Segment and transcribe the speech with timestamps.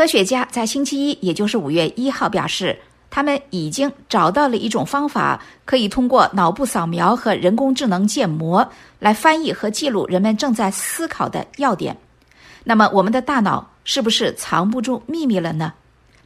[0.00, 2.74] 科学家在星期一，也就是五月一号表示，
[3.10, 8.66] 他们已经找到了一种方法，可以通过脑部扫描和人工智能建模
[8.98, 11.94] 来翻译和记录人们正在思考的要点。
[12.64, 15.74] 那么，我们的大脑是不是藏不住秘密了呢？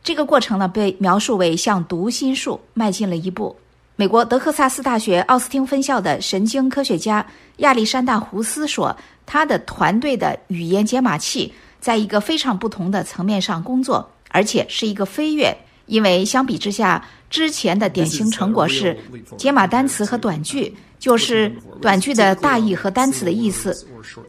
[0.05, 3.57] 这个过程呢，被描述为向读心术迈进了一步。
[3.97, 8.97] 美国德克萨斯大学奥斯汀分校的神经科学家亚历山大·胡斯说，
[9.27, 11.53] 他的团队的语言解码器
[11.85, 15.55] 在一个非常不同的层面上工作，而且是一个飞跃。
[15.85, 18.97] 因为相比之下，之前的典型成果是
[19.37, 23.77] 解码单词和短句，就是短句的大意和单词的意思。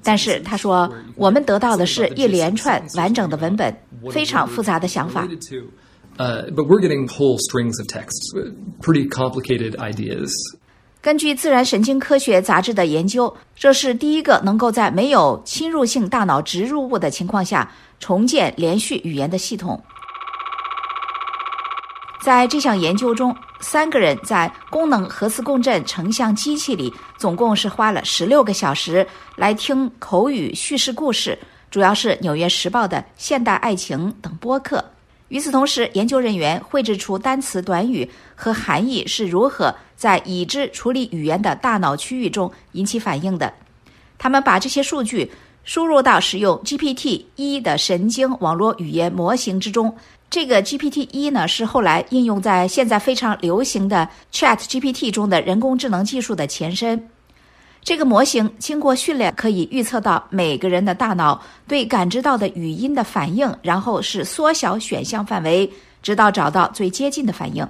[0.03, 3.73] 但是他说，我们得到的是一连串完整的文本。
[4.11, 5.25] 非常复杂的想法。
[6.17, 8.33] Uh, but we're getting whole strings of texts,
[8.81, 10.29] pretty complicated ideas.
[11.05, 19.79] 根据《自然神经科学》杂志的研究，这是第一个能够在没有侵入性大脑植入物的情况下重建连续语言的系统。
[22.19, 31.37] 在这项研究中，三个人在功能核磁共振成像机器里，总共是花了十六个小时来听口语叙事故事。
[31.69, 34.83] 主要是《纽约时报》的《现代爱情》等播客。
[35.29, 43.51] 与此同时，研究人员绘制出单词短语和含义是如何在已知处理语言的大脑区域中引起反应的。
[44.17, 45.31] 他们把这些数据
[45.63, 49.95] 输入到使用 GPT 一的神经网络语言模型之中。
[50.29, 57.09] 这个 GPT 一呢，是后来应用在现在非常流行的 Chat GPT 中的人工智能技术的前身。
[57.85, 65.71] 这个模型经过训练，可以预测到每个人的大脑对感知到的语音的反应，然后是缩小选项范围，
[66.01, 67.63] 直到找到最接近的反应。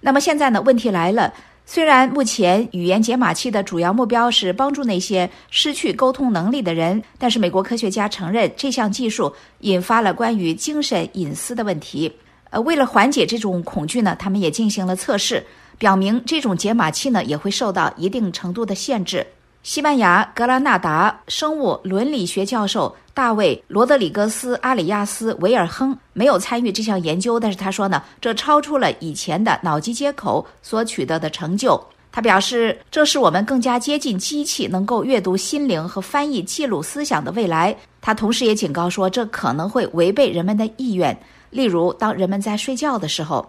[0.00, 0.60] 那么现在呢？
[0.62, 1.32] 问题来了。
[1.66, 12.12] 虽然目前语言解码器的主要目标是帮助那些失去沟通能力的人，但是美国科学家承认这项技术引发了关于精神隐私的问题。
[12.50, 15.46] 呃，为了缓解这种恐惧呢，他们也进行了测试，
[15.78, 19.24] 表明这种解码器呢也会受到一定程度的限制。
[19.62, 31.78] 西班牙格拉纳达生物伦理学教授大卫·罗德里格斯·阿里亚斯·维尔亨没有参与这项研究，但是他说呢，这超出了以前的脑机接口所取得的成就。
[32.10, 37.76] 他表示，这是我们更加接近机器能够阅读心灵和翻译记录思想的未来。
[38.00, 41.16] 他同时也警告说，这可能会违背人们的意愿，
[41.50, 43.46] 例如当人们在睡觉的时候。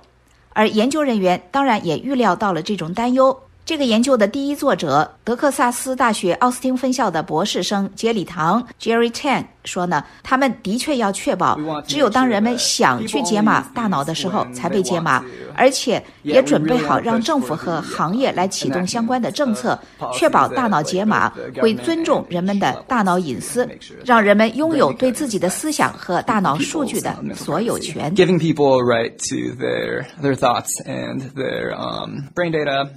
[0.53, 3.35] 而研究人员当然也预料到了这种担忧。
[3.71, 15.23] 这个研究的第一作者，德克萨斯大学奥斯汀分校的博士生杰里唐 （Jerry Tan） 说呢，他们的确要确保，只有当人们想去解码大脑的时候才被解码，
[15.55, 19.79] 而且也准备好让政府和行业来启动相关的政策，
[20.11, 21.31] 确保大脑解码
[21.61, 23.65] 会尊重人们的大脑隐私，
[24.03, 28.13] 让人们拥有对自己的思想和大脑数据的所有权。
[28.15, 32.89] Giving people right to their their thoughts and their um brain data.